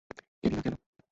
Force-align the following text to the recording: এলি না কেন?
এলি 0.43 0.55
না 0.55 0.61
কেন? 0.61 0.75